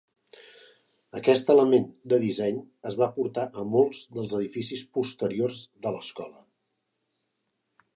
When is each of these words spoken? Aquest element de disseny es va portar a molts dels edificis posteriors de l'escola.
Aquest 1.19 1.51
element 1.55 1.85
de 2.13 2.19
disseny 2.25 2.57
es 2.93 2.99
va 3.03 3.11
portar 3.19 3.45
a 3.65 3.69
molts 3.77 4.03
dels 4.17 4.37
edificis 4.41 4.87
posteriors 4.99 5.65
de 5.87 5.97
l'escola. 5.99 6.47